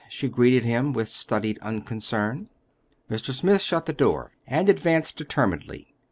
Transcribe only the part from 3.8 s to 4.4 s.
the door